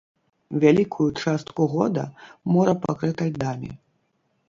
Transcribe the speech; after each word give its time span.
Вялікую 0.63 1.07
частку 1.21 1.69
года 1.75 2.09
мора 2.57 2.73
пакрыта 2.87 3.33
льдамі. 3.33 3.71